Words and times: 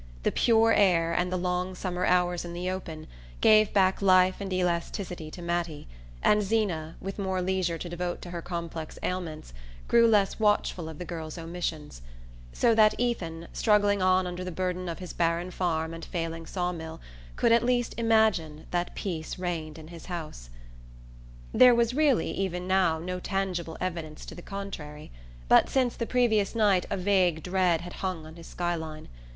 The 0.23 0.31
pure 0.31 0.73
air, 0.73 1.13
and 1.13 1.31
the 1.31 1.37
long 1.37 1.75
summer 1.75 2.05
hours 2.07 2.43
in 2.43 2.53
the 2.53 2.71
open, 2.71 3.05
gave 3.39 3.71
back 3.71 4.01
life 4.01 4.37
and 4.41 4.51
elasticity 4.51 5.29
to 5.29 5.43
Mattie, 5.43 5.87
and 6.23 6.41
Zeena, 6.41 6.95
with 6.99 7.19
more 7.19 7.39
leisure 7.39 7.77
to 7.77 7.87
devote 7.87 8.19
to 8.23 8.31
her 8.31 8.41
complex 8.41 8.97
ailments, 9.03 9.53
grew 9.87 10.07
less 10.07 10.39
watchful 10.39 10.89
of 10.89 10.97
the 10.97 11.05
girl's 11.05 11.37
omissions; 11.37 12.01
so 12.51 12.73
that 12.73 12.95
Ethan, 12.97 13.47
struggling 13.53 14.01
on 14.01 14.25
under 14.25 14.43
the 14.43 14.51
burden 14.51 14.89
of 14.89 14.97
his 14.97 15.13
barren 15.13 15.51
farm 15.51 15.93
and 15.93 16.03
failing 16.03 16.47
saw 16.47 16.71
mill, 16.71 16.99
could 17.35 17.51
at 17.51 17.63
least 17.63 17.93
imagine 17.95 18.65
that 18.71 18.95
peace 18.95 19.37
reigned 19.37 19.77
in 19.77 19.89
his 19.89 20.07
house. 20.07 20.49
There 21.53 21.75
was 21.75 21.93
really, 21.93 22.31
even 22.31 22.67
now, 22.67 22.97
no 22.97 23.19
tangible 23.19 23.77
evidence 23.79 24.25
to 24.25 24.33
the 24.33 24.41
contrary; 24.41 25.11
but 25.47 25.69
since 25.69 25.95
the 25.95 26.07
previous 26.07 26.55
night 26.55 26.87
a 26.89 26.97
vague 26.97 27.43
dread 27.43 27.81
had 27.81 27.93
hung 28.01 28.25
on 28.25 28.35
his 28.35 28.47
sky 28.47 28.73
line. 28.73 29.07